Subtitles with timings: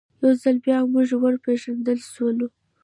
[0.21, 2.47] یو ځل بیا موږ ور وپېژندل سولو.